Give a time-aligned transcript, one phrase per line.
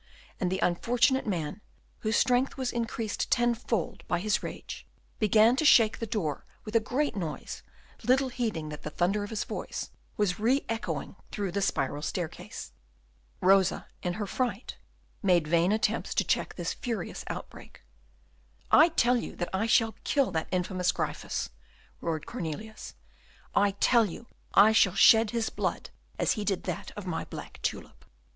[0.39, 1.61] and the unfortunate man,
[1.99, 4.87] whose strength was increased tenfold by his rage,
[5.19, 7.61] began to shake the door with a great noise,
[8.01, 12.71] little heeding that the thunder of his voice was re echoing through the spiral staircase.
[13.41, 14.75] Rosa, in her fright,
[15.21, 17.83] made vain attempts to check this furious outbreak.
[18.71, 21.51] "I tell you that I shall kill that infamous Gryphus?"
[21.99, 22.95] roared Cornelius.
[23.53, 24.25] "I tell you
[24.55, 28.03] I shall shed his blood as he did that of my black tulip."